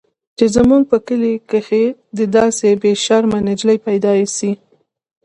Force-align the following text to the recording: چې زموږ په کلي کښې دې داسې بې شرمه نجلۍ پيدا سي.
چې 0.37 0.45
زموږ 0.55 0.81
په 0.91 0.97
کلي 1.07 1.33
کښې 1.49 1.85
دې 2.17 2.25
داسې 2.37 2.67
بې 2.81 2.91
شرمه 3.03 3.39
نجلۍ 3.47 3.77
پيدا 3.87 4.11
سي. 4.37 4.51